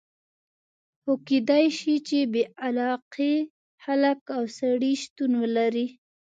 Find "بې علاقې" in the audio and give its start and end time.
2.31-3.33